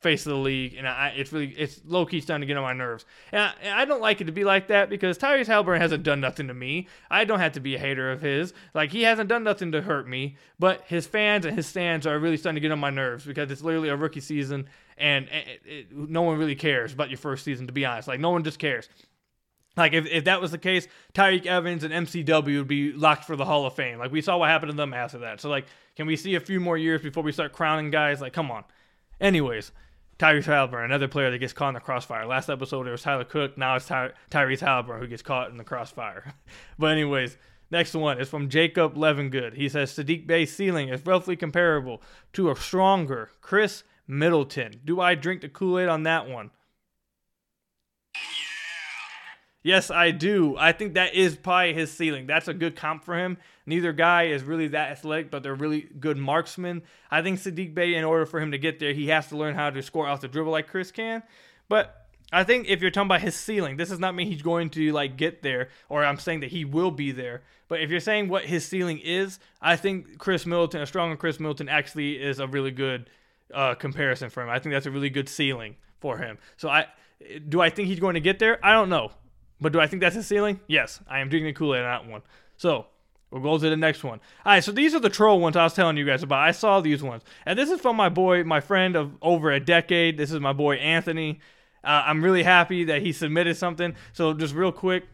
[0.02, 2.64] face of the league, and I, it's really it's low key starting to get on
[2.64, 3.06] my nerves.
[3.32, 6.04] And I, and I, don't like it to be like that because Tyrese Haliburton hasn't
[6.04, 6.88] done nothing to me.
[7.10, 8.54] I don't have to be a hater of his.
[8.74, 12.20] Like he hasn't done nothing to hurt me, but his fans and his stands are
[12.20, 14.68] really starting to get on my nerves because it's literally a rookie season,
[14.98, 17.68] and it, it, no one really cares about your first season.
[17.68, 18.90] To be honest, like no one just cares.
[19.78, 23.36] Like if, if that was the case, Tyreke Evans and MCW would be locked for
[23.36, 24.00] the Hall of Fame.
[24.00, 25.42] Like we saw what happened to them after that.
[25.42, 28.22] So like, can we see a few more years before we start crowning guys?
[28.22, 28.64] Like, come on.
[29.20, 29.72] Anyways,
[30.18, 32.26] Tyrese Haliburton, another player that gets caught in the crossfire.
[32.26, 33.58] Last episode it was Tyler Cook.
[33.58, 36.34] Now it's Ty- Tyrese Haliburton who gets caught in the crossfire.
[36.80, 37.38] but anyways,
[37.70, 39.56] next one is from Jacob Levingood.
[39.56, 42.02] He says Saddiq Bey's ceiling is roughly comparable
[42.34, 44.82] to a stronger Khris Middleton.
[44.86, 46.52] Do I drink the Kool Aid on that one?
[49.66, 50.56] Yes, I do.
[50.60, 52.28] I think that is probably his ceiling.
[52.28, 53.40] That's a good comp for him.
[53.66, 56.84] Neither guy is really that athletic, but they're really good marksmen.
[57.10, 59.56] I think Saddiq Bey, in order for him to get there, he has to learn
[59.56, 61.24] how to score off the dribble like Khris can.
[61.68, 64.70] But I think if you're talking about his ceiling, this does not mean he's going
[64.70, 67.42] to like get there, or I'm saying that he will be there.
[67.68, 71.40] But if you're saying what his ceiling is, I think Khris Middleton, a stronger Khris
[71.40, 73.10] Middleton, actually is a really good
[73.52, 74.50] uh, comparison for him.
[74.50, 76.38] I think that's a really good ceiling for him.
[76.56, 76.86] So I
[77.50, 78.64] do I think he's going to get there?
[78.64, 79.10] I don't know.
[79.60, 80.60] But do I think that's his ceiling?
[80.68, 82.22] Yes, I am drinking the Kool Aid on that one.
[82.58, 82.88] So
[83.32, 84.20] we'll go to the next one.
[84.46, 86.40] All right, so these are the troll ones I was telling you guys about.
[86.40, 89.60] I saw these ones, and this is from my boy, my friend of over a
[89.60, 90.18] decade.
[90.18, 91.40] This is my boy Anthony.
[91.84, 93.96] Uh, I'm really happy that he submitted something.
[94.14, 95.06] So just real quick,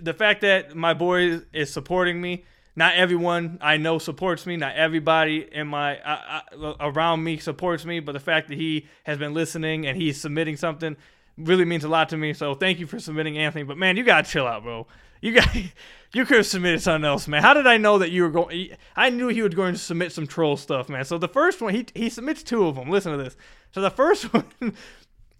[0.00, 2.44] the fact that my boy is supporting me.
[2.76, 4.56] Not everyone I know supports me.
[4.56, 8.00] Not everybody in my uh, uh, around me supports me.
[8.00, 10.96] But the fact that he has been listening and he's submitting something
[11.36, 12.32] really means a lot to me.
[12.32, 13.64] So thank you for submitting, Anthony.
[13.64, 14.86] But man, you gotta chill out, bro.
[15.20, 15.54] You got
[16.14, 17.42] you could have submitted something else, man.
[17.42, 18.70] How did I know that you were going?
[18.96, 21.04] I knew he was going to submit some troll stuff, man.
[21.04, 22.90] So the first one, he he submits two of them.
[22.90, 23.36] Listen to this.
[23.72, 24.44] So the first one.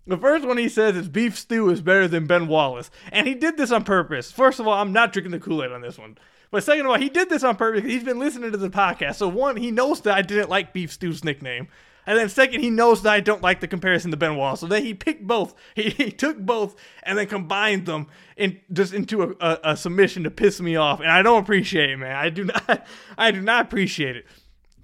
[0.06, 2.90] The first one he says is beef stew is better than Ben Wallace.
[3.10, 4.30] And he did this on purpose.
[4.30, 6.18] First of all, I'm not drinking the Kool Aid on this one.
[6.50, 7.84] But second of all, he did this on purpose.
[7.84, 9.14] He's been listening to the podcast.
[9.14, 11.68] So one, he knows that I didn't like Beef Stew's nickname.
[12.06, 14.56] And then second, he knows that I don't like the comparison to Ben Wall.
[14.56, 15.54] So then he picked both.
[15.74, 20.24] He, he took both and then combined them in just into a, a, a, submission
[20.24, 21.00] to piss me off.
[21.00, 22.14] And I don't appreciate it, man.
[22.14, 22.86] I do not
[23.18, 24.26] I do not appreciate it.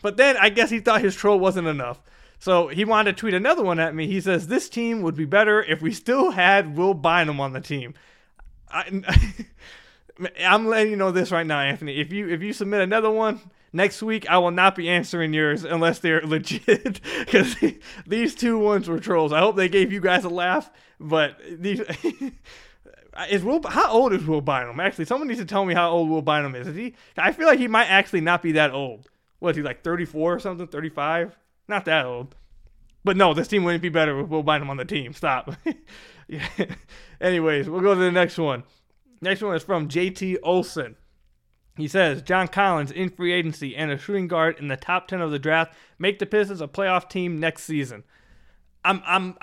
[0.03, 2.01] But then I guess he thought his troll wasn't enough.
[2.39, 4.07] So he wanted to tweet another one at me.
[4.07, 7.61] He says, This team would be better if we still had Will Bynum on the
[7.61, 7.95] team.
[8.69, 9.03] I,
[10.45, 12.01] I'm letting you know this right now, Anthony.
[12.01, 13.41] If you if you submit another one,
[13.73, 17.57] next week I will not be answering yours unless they're legit because
[18.07, 19.33] these two ones were trolls.
[19.33, 21.81] I hope they gave you guys a laugh, but these.
[23.29, 24.81] is Will how old is Will Bynum?
[24.81, 26.67] Actually, someone needs to tell me how old Will Bynum is.
[26.69, 26.95] Is he?
[27.17, 29.09] I feel like he might actually not be that old.
[29.39, 29.83] What is he like?
[29.83, 30.67] Thirty four or something?
[30.67, 31.37] Thirty five?
[31.69, 32.35] Not that old.
[33.03, 35.15] But no, this team wouldn't be better with Will Bynum on the team.
[35.15, 35.55] Stop.
[36.29, 36.47] yeah.
[37.21, 38.65] Anyways, we'll go to the next one.
[39.23, 40.97] Next one is from JT Olson.
[41.77, 45.21] He says John Collins in free agency and a shooting guard in the top 10
[45.21, 48.05] of the draft make the Pistons a playoff team next season.
[48.85, 49.37] I'm I'm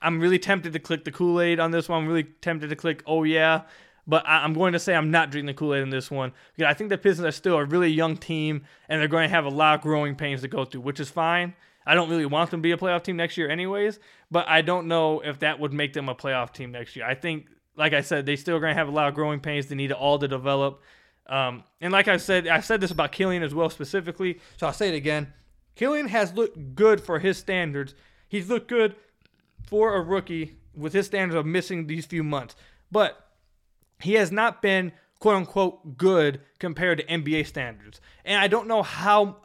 [0.00, 2.02] I'm really tempted to click the Kool-Aid on this one.
[2.02, 3.62] I'm really tempted to click oh yeah,
[4.06, 6.74] but I'm going to say I'm not drinking the Kool-Aid in this one because I
[6.74, 9.50] think the Pistons are still a really young team and they're going to have a
[9.50, 11.54] lot of growing pains to go through, which is fine.
[11.84, 13.98] I don't really want them to be a playoff team next year anyways,
[14.30, 17.06] but I don't know if that would make them a playoff team next year.
[17.06, 19.66] I think like I said, they still going to have a lot of growing pains.
[19.66, 20.82] They need all to develop.
[21.26, 24.72] Um, and like I said, I said this about Killian as well specifically, so I'll
[24.72, 25.32] say it again.
[25.74, 27.94] Killian has looked good for his standards.
[28.28, 28.94] He's looked good
[29.66, 32.56] for a rookie with his standards of missing these few months.
[32.90, 33.26] But
[34.00, 38.00] he has not been quote unquote good compared to NBA standards.
[38.24, 39.38] And I don't know how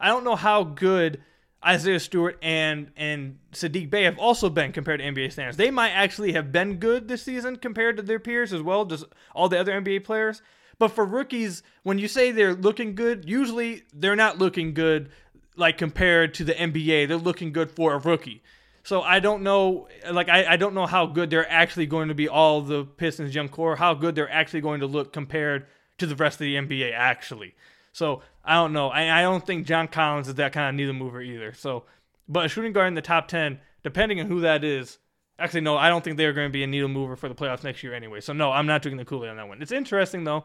[0.00, 1.22] I don't know how good
[1.64, 5.56] Isaiah Stewart and and Saddiq Bey have also been compared to NBA standards.
[5.56, 9.04] They might actually have been good this season compared to their peers as well, just
[9.34, 10.42] all the other NBA players.
[10.78, 15.10] But for rookies, when you say they're looking good, usually they're not looking good
[15.56, 17.08] like compared to the NBA.
[17.08, 18.42] They're looking good for a rookie.
[18.84, 22.14] So I don't know, like I, I don't know how good they're actually going to
[22.14, 22.28] be.
[22.28, 25.66] All the Pistons young core, how good they're actually going to look compared
[25.98, 26.92] to the rest of the NBA.
[26.92, 27.54] Actually,
[27.92, 28.90] so I don't know.
[28.90, 31.54] I, I don't think John Collins is that kind of needle mover either.
[31.54, 31.84] So,
[32.28, 34.98] but a shooting guard in the top ten, depending on who that is.
[35.38, 37.64] Actually, no, I don't think they're going to be a needle mover for the playoffs
[37.64, 38.20] next year anyway.
[38.20, 39.62] So no, I'm not drinking the Kool Aid on that one.
[39.62, 40.44] It's interesting though.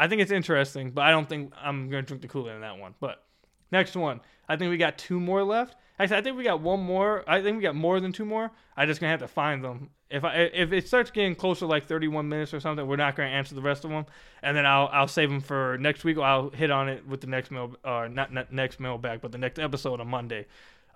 [0.00, 2.54] I think it's interesting, but I don't think I'm going to drink the Kool Aid
[2.54, 2.94] in that one.
[3.00, 3.22] But
[3.70, 5.76] next one, I think we got two more left.
[5.98, 7.22] Actually, I think we got one more.
[7.28, 8.50] I think we got more than two more.
[8.78, 9.90] I just gonna have to find them.
[10.08, 13.28] If I if it starts getting closer, like 31 minutes or something, we're not gonna
[13.28, 14.06] answer the rest of them,
[14.42, 16.16] and then I'll I'll save them for next week.
[16.16, 19.20] Or I'll hit on it with the next mail, uh, not, not next mail back,
[19.20, 20.46] but the next episode on Monday.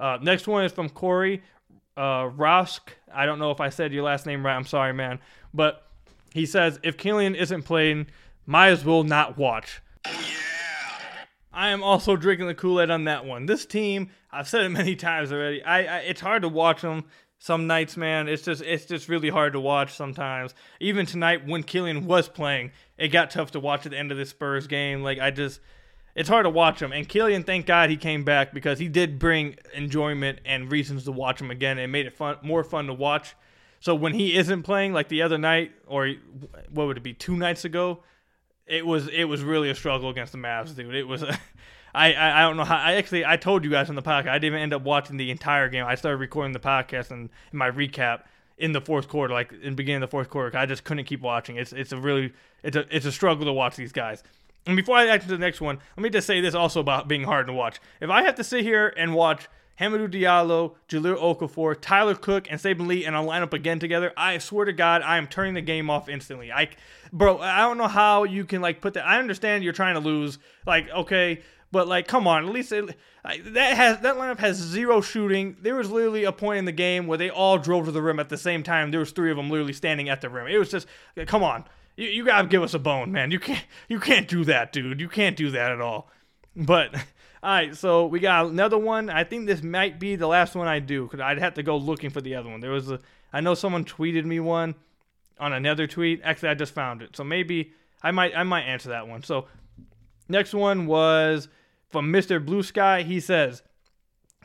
[0.01, 1.43] Uh, next one is from Corey
[1.99, 2.91] uh, Rosk.
[3.13, 4.57] I don't know if I said your last name right.
[4.57, 5.19] I'm sorry, man,
[5.53, 5.87] but
[6.33, 8.07] he says if Killian isn't playing,
[8.47, 9.81] might as well not watch.
[11.53, 13.47] I am also drinking the Kool Aid on that one.
[13.47, 15.63] This team, I've said it many times already.
[15.63, 17.05] I, I, it's hard to watch them
[17.39, 18.29] some nights, man.
[18.29, 20.55] It's just it's just really hard to watch sometimes.
[20.81, 24.19] Even tonight when Killian was playing, it got tough to watch at the end of
[24.19, 25.03] the Spurs game.
[25.03, 25.61] Like I just,
[26.15, 26.93] it's hard to watch him.
[26.93, 31.13] And Killian, thank God he came back because he did bring enjoyment and reasons to
[31.13, 31.79] watch him again.
[31.79, 33.37] It made it fun, more fun to watch.
[33.79, 36.15] So when he isn't playing, like the other night, or
[36.71, 38.03] what would it be, two nights ago,
[38.67, 40.83] it was it was really a struggle against the Mavs, mm-hmm.
[40.83, 40.95] dude.
[40.95, 41.23] It was.
[41.23, 41.39] A,
[41.97, 42.77] I, I, I don't know how.
[42.77, 44.29] I actually I told you guys in the podcast.
[44.29, 45.85] I didn't end up watching the entire game.
[45.87, 48.23] I started recording the podcast and my recap
[48.59, 50.57] in the fourth quarter, like in the beginning of the fourth quarter.
[50.59, 51.57] I just couldn't keep watching.
[51.57, 52.33] It's it's a really
[52.65, 54.25] it's a it's a struggle to watch these guys.
[54.67, 57.07] And before I get to the next one, let me just say this also about
[57.07, 57.81] being hard to watch.
[58.01, 59.49] If I have to sit here and watch
[59.81, 64.13] Hamidou Diallo, Jahlil Okafor, Tyler Cook, and Saben Lee and I'll line up again together,
[64.17, 66.53] I swear to God, I am turning the game off instantly.
[66.53, 66.71] I,
[67.13, 69.07] bro, I don't know how you can like put that.
[69.07, 72.97] I understand you're trying to lose, like okay, but like come on, at least it,
[73.25, 75.57] that has that lineup has zero shooting.
[75.61, 78.21] There was literally a point in the game where they all drove to the rim
[78.21, 78.91] at the same time.
[78.91, 80.47] There was three of them literally standing at the rim.
[80.47, 80.87] It was just,
[81.27, 81.65] come on,
[81.97, 83.31] you, you gotta give us a bone, man.
[83.33, 85.01] You can't you can't do that, dude.
[85.01, 86.11] You can't do that at all.
[86.57, 86.95] But
[87.45, 89.11] all right, so we got another one.
[89.11, 91.77] I think this might be the last one I do because I'd have to go
[91.77, 92.61] looking for the other one.
[92.61, 92.99] There was a,
[93.35, 94.75] I know someone tweeted me one
[95.39, 96.23] on another tweet.
[96.25, 99.23] Actually, I just found it, so maybe I might, I might answer that one.
[99.25, 99.47] So
[100.27, 101.49] next one was
[101.91, 102.43] from Mr.
[102.43, 103.03] Blue Sky.
[103.03, 103.63] He says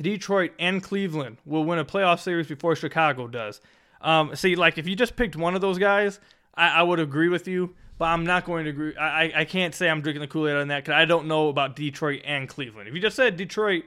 [0.01, 3.61] Detroit and Cleveland will win a playoff series before Chicago does.
[4.01, 6.19] Um, see, like if you just picked one of those guys,
[6.53, 8.95] I, I would agree with you but I'm not going to agree.
[8.95, 11.49] I, I can't say I'm drinking the Kool Aid on that because I don't know
[11.49, 12.87] about Detroit and Cleveland.
[12.87, 13.83] If you just said Detroit,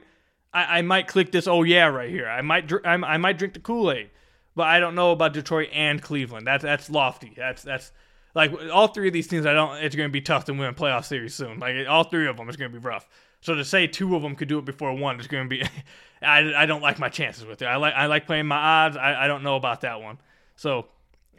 [0.53, 1.47] I, I might click this.
[1.47, 2.29] Oh yeah, right here.
[2.29, 4.11] I might I, I might drink the Kool Aid,
[4.55, 6.45] but I don't know about Detroit and Cleveland.
[6.45, 7.33] That's that's lofty.
[7.35, 7.91] That's that's
[8.35, 9.47] like all three of these teams.
[9.47, 9.77] I don't.
[9.83, 11.59] It's going to be tough to win a playoff series soon.
[11.59, 13.09] Like all three of them is going to be rough.
[13.41, 15.63] So to say two of them could do it before one is going to be.
[16.21, 17.65] I, I don't like my chances with it.
[17.65, 18.95] I like I like playing my odds.
[18.95, 20.19] I, I don't know about that one.
[20.55, 20.85] So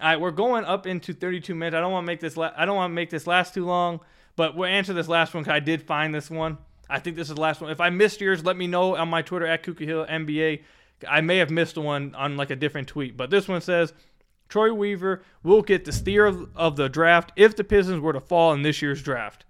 [0.00, 1.74] all right, we're going up into 32 minutes.
[1.74, 2.36] I don't want to make this.
[2.36, 4.00] La- I don't want to make this last too long,
[4.36, 6.58] but we'll answer this last one because I did find this one.
[6.90, 7.70] I think this is the last one.
[7.70, 10.62] If I missed yours, let me know on my Twitter at Ku Khahra NBA.
[11.08, 13.92] I may have missed one on like a different tweet, but this one says
[14.48, 18.20] Troy Weaver will get the steer of, of the draft if the Pistons were to
[18.20, 19.44] fall in this year's draft.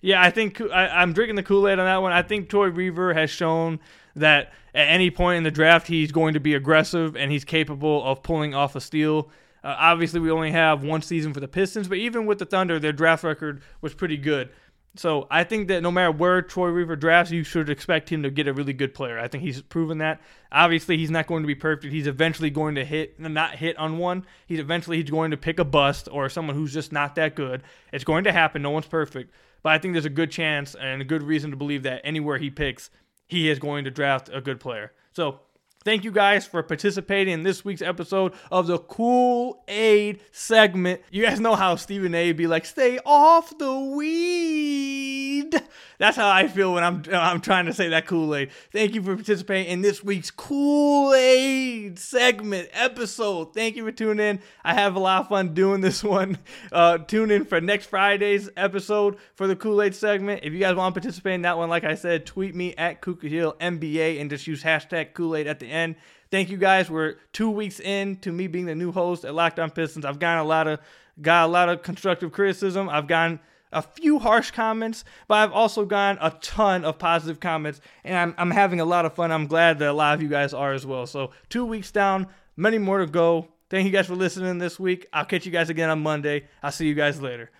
[0.00, 2.12] Yeah, I think I, am drinking the Kool Aid on that one.
[2.12, 3.80] I think Troy Weaver has shown
[4.18, 8.04] that at any point in the draft he's going to be aggressive and he's capable
[8.04, 9.30] of pulling off a steal.
[9.64, 12.78] Uh, obviously, we only have one season for the Pistons, but even with the Thunder,
[12.78, 14.50] their draft record was pretty good.
[14.98, 18.30] So I think that no matter where Troy Weaver drafts, you should expect him to
[18.30, 19.18] get a really good player.
[19.18, 20.20] I think he's proven that.
[20.50, 21.92] Obviously, he's not going to be perfect.
[21.92, 24.24] He's eventually going to hit, not hit on one.
[24.46, 27.62] He's eventually he's going to pick a bust or someone who's just not that good.
[27.92, 28.62] It's going to happen.
[28.62, 31.56] No one's perfect, but I think there's a good chance and a good reason to
[31.56, 32.90] believe that anywhere he picks,
[33.28, 34.92] he is going to draft a good player.
[35.12, 35.40] So
[35.84, 41.00] Thank you guys for participating in this week's episode of the Cool Aid segment.
[41.10, 42.32] You guys know how Stephen A.
[42.32, 45.54] be like, stay off the weed.
[45.98, 48.50] That's how I feel when I'm I'm trying to say that Kool Aid.
[48.72, 53.52] Thank you for participating in this week's Kool Aid segment episode.
[53.52, 54.40] Thank you for tuning in.
[54.64, 56.38] I have a lot of fun doing this one.
[56.70, 60.40] Uh, tune in for next Friday's episode for the Kool Aid segment.
[60.44, 63.00] If you guys want to participate in that one, like I said, tweet me at
[63.00, 65.96] Ku Khahra NBA and just use hashtag Kool Aid at the end.
[66.30, 66.90] Thank you guys.
[66.90, 70.04] We're two weeks in to me being the new host at Locked On Pistons.
[70.04, 70.78] I've gotten a lot of
[71.20, 72.88] got a lot of constructive criticism.
[72.88, 73.40] I've gotten
[73.72, 78.34] a few harsh comments, but I've also gotten a ton of positive comments, and I'm,
[78.38, 79.32] I'm having a lot of fun.
[79.32, 81.06] I'm glad that a lot of you guys are as well.
[81.06, 82.26] So, two weeks down,
[82.56, 83.48] many more to go.
[83.70, 85.06] Thank you guys for listening this week.
[85.12, 86.46] I'll catch you guys again on Monday.
[86.62, 87.50] I'll see you guys later.